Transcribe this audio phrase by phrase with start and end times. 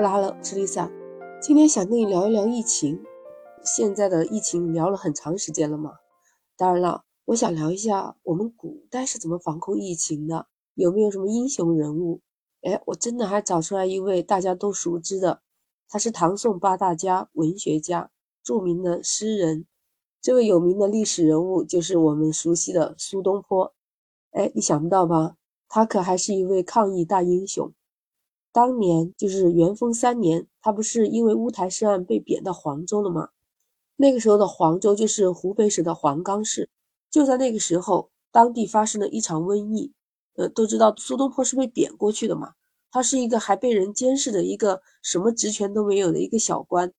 [0.00, 0.90] 哈喽哈喽，我是 Lisa，
[1.42, 3.04] 今天想跟你聊一聊疫情。
[3.62, 5.92] 现在的疫情聊了很长时间了嘛，
[6.56, 12.22] 当然了，我想聊一下我们古代是怎么防控疫情的，有没有什么英雄人物？
[12.62, 15.42] 哎，我真的还找出来一位大家都熟知的，
[15.86, 18.10] 他是唐宋八大家、文学家、
[18.42, 19.66] 著名的诗人。
[20.22, 23.74] 这位有名的历史人物就是我们熟悉的苏东坡。
[24.30, 25.36] 哎，你想不到吧？
[25.68, 27.70] 他可还是一位抗疫大英雄。
[28.52, 33.28] 当年就是元丰三年，他不是因为乌台诗案被贬到黄州了吗？
[33.96, 36.70] 那个时候的黄州就是湖北省的黄冈市，
[37.10, 39.92] 就在那个时候，当地发生了一场瘟疫。
[40.36, 42.54] 呃，都知道苏东坡是被贬过去的嘛，
[42.90, 46.92] 他是一个还被人监视的一个什么职权都没有的一个小官，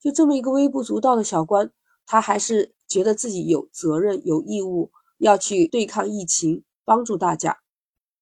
[0.00, 1.70] 就这么一个微不足道的小官，
[2.04, 7.58] 他还是觉得自己有责任、有义务要去对抗疫情，帮助大家。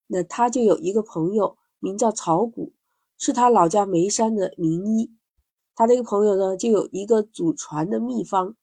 [0.07, 2.73] 那他就有一个朋友，名叫曹谷，
[3.21, 5.13] 是他老家眉山的名医。
[5.77, 8.57] 他那个朋友呢，就有一个祖传的秘方。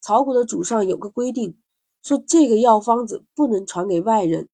[0.00, 1.56] 曹谷的祖上有个规定，
[2.02, 4.48] 说这个药方子不能传给外人。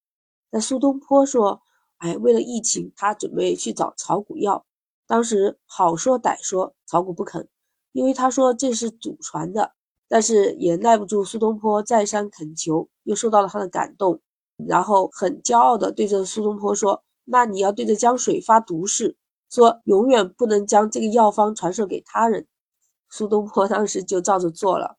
[0.51, 1.63] 那苏东坡说
[1.99, 4.67] ：“哎，为了疫情，他准备去找曹谷要。
[5.07, 7.49] 当时好说歹说，曹谷不肯，
[7.93, 9.73] 因为他说这是祖传的。
[10.07, 14.21] 但是也耐不住苏东坡再三恳求，又受到了他的感动，
[14.69, 19.17] 然后很骄傲地对着苏东坡说：‘那你要对着江水发毒誓。’”
[19.51, 22.49] 说永远不能将这个药方传授给他人。
[23.09, 24.97] 苏东坡 当时就照着做了。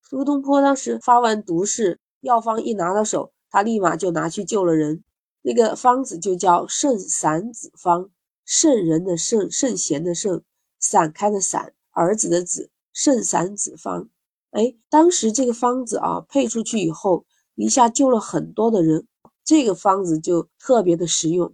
[0.00, 5.04] 苏东坡当时发完毒誓，药方一拿到手，他立马就拿去救了人。
[5.42, 8.08] 那个方子就叫圣散子方，
[8.46, 10.42] 圣人的圣，圣贤的圣，
[10.78, 14.08] 散开的散，儿子的子，圣散子方。
[14.52, 19.06] 哎，当时这个方子啊配出去以后，一下救了很多的人，
[19.44, 21.52] 这个方子就特别的实用。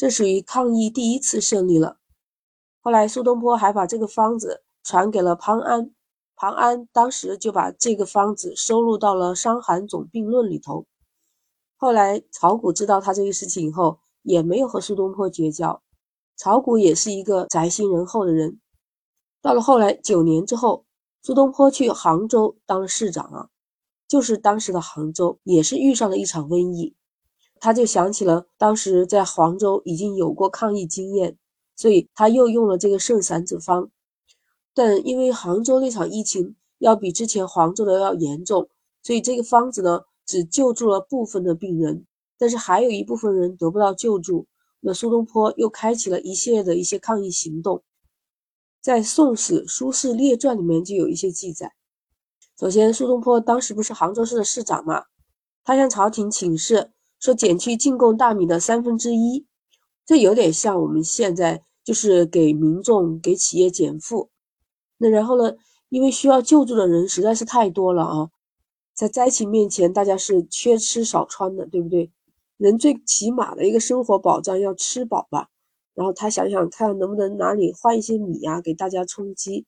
[0.00, 1.98] 这属于抗疫第一次胜利了。
[2.80, 5.92] 后来苏东坡还把这个方子传给了庞安，
[6.34, 10.86] 庞安当时就把这个方子收录到了《伤寒总病论》里头。
[11.76, 15.82] 后来曹谷知道他这个事情以后，也没有和苏东坡绝交。
[16.34, 18.58] 曹谷也是一个宅心仁厚的人。
[19.42, 20.86] 到了后来九年之后，
[21.20, 23.48] 苏东坡去杭州当了市长啊，
[24.08, 26.96] 就是当时的杭州也是遇上了一场瘟疫。
[27.60, 31.36] 他就想起了当时在黄州已经有过抗疫经验，
[31.76, 33.90] 所以他又用了这个圣散子方。
[34.72, 38.70] 但因为杭州那场疫情要比之前黄州的要严重，
[39.02, 42.06] 所以这个方子呢只救助了部分的病人，
[42.38, 44.46] 但是还有一部分人得不到救助。
[44.80, 47.82] 那苏东坡又开启了一系列的一些抗疫行动，
[48.80, 51.74] 在《宋史·苏轼列传》里面就有一些记载。
[52.58, 55.04] 首先，苏东坡当时不是杭州市的市长嘛，
[55.62, 56.92] 他向朝廷请示。
[57.20, 59.46] 说减去进贡大米的三分之一，
[60.04, 64.30] 这有点像我们现在就是给民众、给企业减负。
[64.98, 65.54] 那然后呢？
[65.90, 68.30] 因为需要救助的人实在是太多了啊，
[68.94, 72.12] 在灾情面前，大家是缺吃少穿的，对不对？
[72.58, 75.48] 人最起码的一个生活保障要吃饱吧。
[75.94, 79.66] 然后他想想看，能不能哪里换一些米呀，给大家充饥。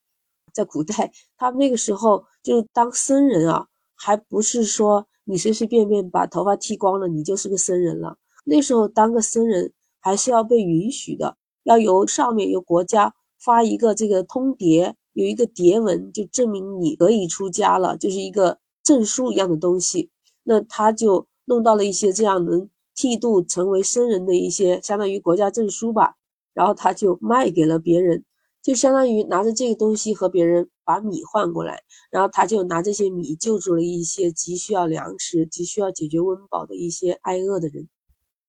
[0.55, 5.09] 在古代，他们那个时候就是当僧人啊，还不是说。
[5.25, 8.19] 你随随便便把头发剃光了，你就是个僧人了。
[8.45, 20.11] 那时候当个僧人还是要被允许的，要由上面由国家发一个这个通牒，有一个牒文就证明你可以出家了，就是一个证书一样的东西。
[20.43, 26.17] 那他就弄到了一些这样能剃度成为僧人的一些相当于国家证书吧，
[26.53, 28.25] 然后他就卖给了别人。
[28.61, 37.89] 就相当于拿着这个东西和别人把米换过来，然后他就拿这些米救助了一些急需要粮食、急需要解决温饱的一些挨饿的人。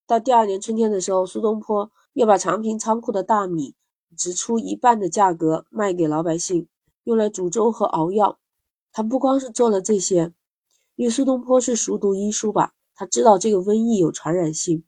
[0.05, 3.75] 到第二年春天的时候，苏东坡又把长平仓库的大米
[4.17, 6.67] 只出一半的价格卖给老百姓，
[7.05, 8.39] 用来煮粥和熬药。
[8.91, 10.33] 他不光是做了这些，
[10.95, 14.83] 因为苏东坡是熟读医书吧，他知道这个瘟疫有传染性，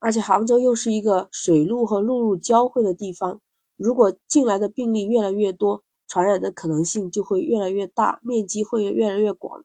[0.00, 3.40] 而且杭州又是一个水路和陆路交汇的地方。
[3.76, 9.64] 如果进来的病例越来越多，传染的可能性就会越来越大，面积会越来越广，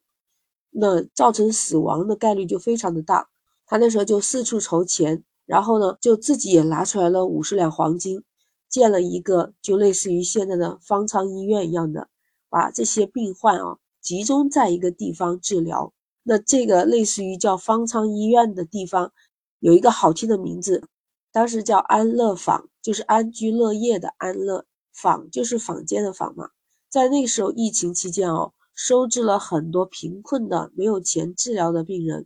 [0.71, 3.29] 那造成死亡的概率就非常的大。
[3.65, 8.23] 他那时候就四处筹钱，然后呢，就自己也拿出来了五十两黄金，
[8.67, 12.07] 建了一个就类似于现在的方舱医院一样的，
[12.49, 15.93] 把这些病患啊集中在一个地方治疗。
[16.23, 19.11] 那这个类似于叫方舱医院的地方，
[19.59, 20.87] 有一个好听的名字。
[21.31, 24.65] 当时叫安乐坊，就是安居乐业的安乐
[25.01, 26.49] 坊，就是坊间的坊嘛。
[26.89, 32.25] 在那个时候疫情期间哦，收治了很多贫困的、没有钱治疗的病人。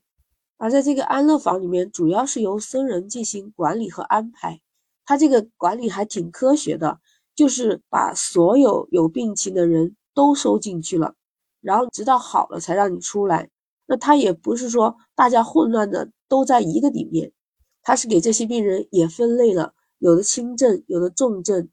[0.57, 4.61] 而在这个安乐坊里面，主要是由僧人进行管理和安排。
[5.05, 6.99] 他这个管理还挺科学的，
[7.35, 11.15] 就是把所有有病情的人都收进去了，
[11.59, 13.49] 然后直到好了才让你出来。
[13.85, 17.33] 那他也不是说大家混乱的都在一个里面，
[17.81, 21.67] 他是给这些病人也分类了，有的轻症，有的重症，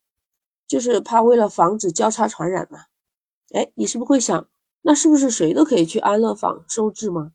[0.70, 2.84] 就是怕为了防止交叉传染嘛。
[3.52, 4.46] 哎，你是不是会想，
[4.82, 7.32] 那是不是谁都可以去安乐坊收治吗？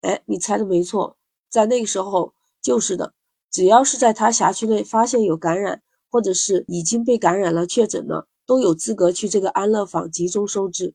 [0.00, 1.18] 哎，你猜的没错，
[1.50, 2.32] 在那个时候
[2.62, 3.12] 就是的，
[3.50, 10.94] 只要是在他辖区内发现有感染，或者是已经被感染了确诊了，都有资格去这个安乐坊集中收治。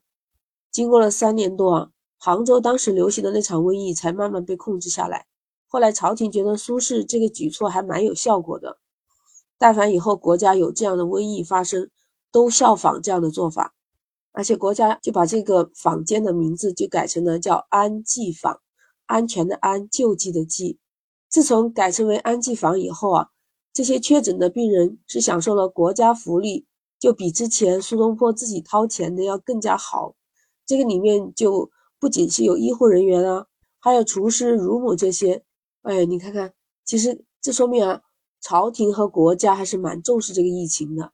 [0.72, 1.92] 经过了三年多啊。
[2.20, 5.28] 杭州当时流行的那场瘟疫才慢慢被控制下来。
[5.68, 8.80] 后来朝廷觉得苏轼这个举措还蛮有效果的，
[9.58, 11.90] 但凡以后国家有这样的瘟疫发生，
[12.32, 13.74] 都效仿这样的做法，
[14.32, 18.60] 而且国家就把这个坊间的名字就改成了叫安济坊，
[19.06, 20.80] 安全的安，救济的济。
[21.30, 23.28] 自从改成为安济坊以后啊，
[23.74, 26.66] 这些确诊的病人是享受了国家福利，
[27.00, 30.16] 就比之前苏东坡自己掏钱的要更加好。
[30.66, 31.70] 这个里面就。
[32.00, 33.48] 不仅是有医护人员啊，
[33.80, 35.44] 还有厨师、乳母这些。
[35.82, 36.54] 哎，你看看，
[36.86, 38.00] 其实这说明啊，
[38.40, 41.12] 朝廷和国家还是蛮重视这个疫情的。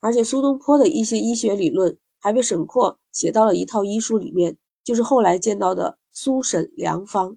[0.00, 7.36] 而且苏东坡的一些医学理论还被沈括写到了一套医书里面，就是后来见到的苏沈良方。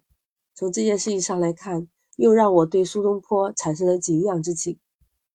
[0.56, 4.78] 从这件事情上来看，又让我对苏东坡产生了敬仰之情。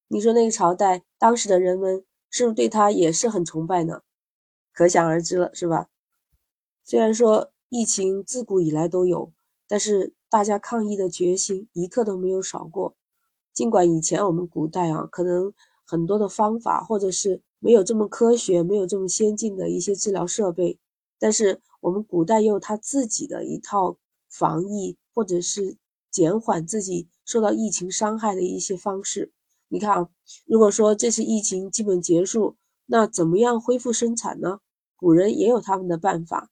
[0.09, 4.01] 你说那个朝代，当时的人们是不是对他也是很崇拜呢？
[4.73, 5.89] 可想而知了，是吧？
[6.85, 9.33] 虽然说疫情自古以来都有，
[9.67, 12.95] 但是大家抗疫的决心一刻都没有少过。
[13.59, 15.53] 尽管以前我们古代啊，可能
[15.85, 20.79] 很多的方法或者是没有这么科学、没有这么先进的一些治疗设备，
[21.19, 23.97] 但是我们古代也有他自己的一套
[24.31, 25.77] 防疫或者是
[26.09, 29.33] 减缓自己受到疫情伤害的一些方式。
[29.67, 30.09] 你看啊，
[30.47, 32.55] 如果说这次疫情基本结束，
[32.87, 34.61] 那怎么样恢复生产呢？
[34.95, 36.49] 古人也有他们的办法。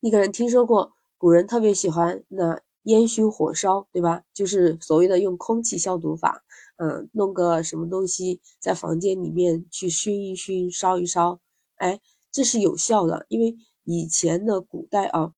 [0.00, 4.22] 你可能听说过，古人特别喜欢那烟熏火烧，对吧？
[4.32, 6.42] 就是所谓的用空气消毒法，
[6.76, 11.40] 嗯，弄个什么东西在房间里面去熏一熏、烧一烧，
[11.76, 12.00] 哎，
[12.30, 13.26] 这是有效的。
[13.28, 15.34] 因为以前的古代啊，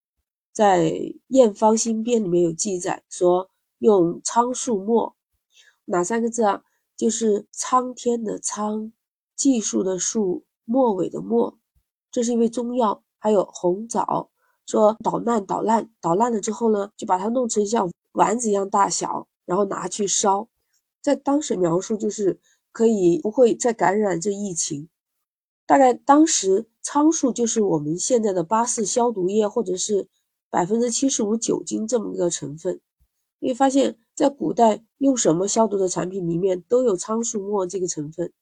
[0.52, 0.90] 在
[1.28, 5.16] 《验方新编》里面有记载说，用苍术末，
[5.84, 6.62] 哪三个字啊？
[6.96, 8.92] 就是苍天的苍，
[9.34, 11.58] 技术的术，末尾的末，
[12.10, 13.02] 这是一味中药。
[13.24, 14.31] 还有红枣。
[14.66, 20.48] 说捣烂，捣烂，捣烂了之后呢，就把它弄成像丸子一样大小，然后拿去烧。
[21.00, 22.38] 在当时描述就是
[22.70, 24.88] 可以不会再感染这疫情。
[25.66, 30.08] 大概当时苍术就是我们现在的八四消毒液，或者是
[30.48, 32.80] 百分之七十五酒精这么一个成分。
[33.40, 38.32] 你会发现在古代用什么消毒的产品里面都有苍术末这个成分，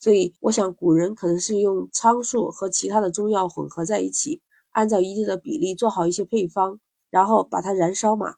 [0.00, 4.40] 所以我想古人可能是用苍术和其他的中药混合在一起。
[4.78, 6.78] 按照一定的比例做好一些配方，
[7.10, 8.36] 然后把它燃烧嘛。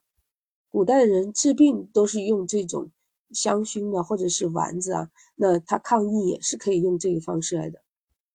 [0.71, 2.91] 古代的人治病都是用这种
[3.31, 7.83] 香薰的或者是丸子啊，那他抗疫也是可以用这个方式来的。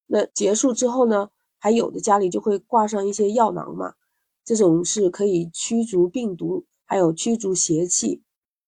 [0.06, 3.96] 那结束之后呢，还有的家里就会挂上一些药囊嘛，
[4.44, 8.22] 这种是可以驱逐病毒，还有驱逐邪气。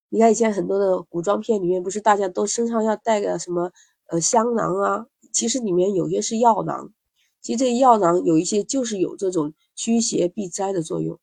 [0.09, 3.71] 你看以前很多的古装片里面，不是大家都身上要带个什么
[4.07, 6.91] 呃香囊啊，其实里面有些是药囊。
[7.47, 11.17] 其实这药囊有一些就是有这种驱邪避灾的作用。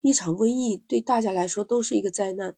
[0.00, 2.54] 一场瘟疫对大家来说都是一个灾难，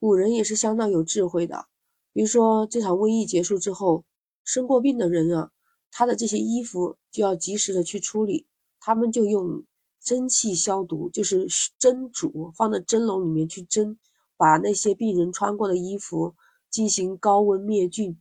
[0.00, 1.66] 古人也是相当有智慧的。
[2.14, 4.06] 比如说这场瘟疫结束之后，
[4.44, 5.50] 生过病的人啊，
[5.90, 8.46] 他的这些衣服就要及时的去处理，
[8.80, 9.64] 他们就用
[10.00, 11.46] 蒸汽消毒，就是
[11.78, 13.98] 蒸煮放在蒸笼里面去蒸，
[14.38, 16.34] 把那些病人穿过的衣服
[16.70, 18.18] 进行高温灭菌。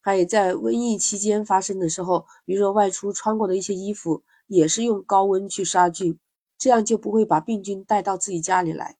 [0.00, 6.18] 还有在瘟疫期间发生的时候，比如说外出穿过的一些衣服，也是用高温去杀菌，
[6.56, 8.96] 这样就不会把病菌带到自己家里来。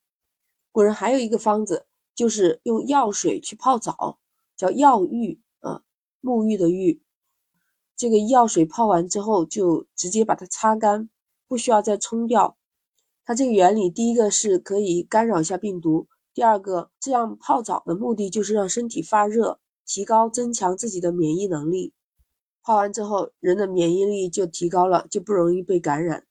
[0.70, 4.18] 古人还有一个方子，就是用药水去泡澡，
[4.56, 5.82] 叫药浴啊，
[6.20, 7.00] 沐浴的浴。
[7.96, 11.08] 这个药水泡完之后，就直接把它擦干，
[11.48, 12.56] 不需要再冲掉。
[13.24, 19.58] 它这个原理，第一个是可以干扰一下病毒，第二个这样泡澡的目的就是让身体发热。
[19.88, 21.94] 提高增强自己的免疫能力，
[22.60, 26.26] 画完之后，人的免疫力就提高了，就不容易被感染。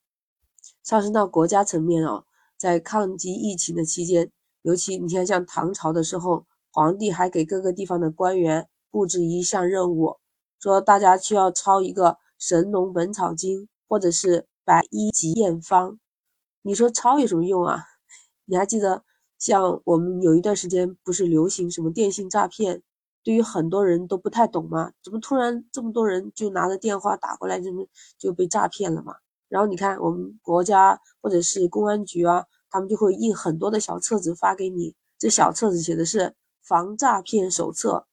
[0.83, 10.17] 上升到国家层面哦，在抗击疫情的期间，尤其你看像唐朝的时候，皇帝还给各个地方的官员布置一项任务，
[10.59, 15.93] 说大家需要抄一个《神农本草经》或者是《百医集验方》。
[16.61, 17.85] 你说抄有什么用啊？
[18.45, 19.03] 你还记得
[19.39, 22.83] 像我们有一段时间不是流行什么电信诈骗？
[23.27, 27.85] 对于很多人都不太懂嘛，怎么突然这么多人就拿着电话打过来，怎么
[28.17, 29.17] 就被诈骗了嘛？
[29.49, 38.07] 然后你看我们国家或者是公安局啊，他们就会印很多的小册子发给你，这小册子写的是防诈骗手册，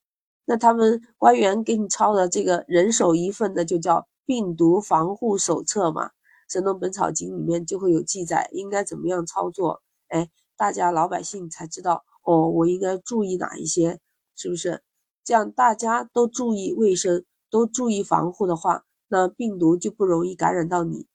[0.46, 6.08] 那他们官员给你抄的这个人手一份的就叫病毒防护手册嘛，
[6.48, 14.00] 《神农本草经》里面就会有记载应该怎么样操作，哎，大家老百姓才知道哦，我应该注意哪一些，
[14.34, 14.82] 是不是？
[15.24, 21.06] 这样大家都注意卫生，都注意防护的话，那病毒就不容易感染到你。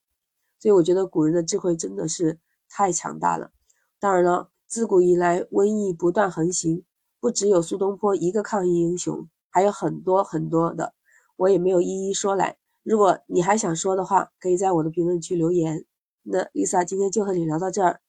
[0.58, 2.38] 所以我觉得古人的智慧真的是
[2.68, 3.52] 太强大了。
[3.98, 6.84] 当然了，自古以来瘟疫不断横行，
[7.20, 10.92] 不只有苏东坡一个抗疫英雄，还有很多很多的，
[11.36, 12.58] 我也没有一一说来。
[12.82, 15.84] 如果你还想说的话，可以在我的评论区留言。
[16.22, 18.00] 那 Lisa 今天就和你聊到这儿。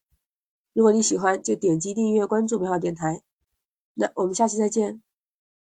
[0.74, 3.22] 如果你喜欢，就点击订阅关注美好电台。
[3.94, 5.02] 那我们下期再见。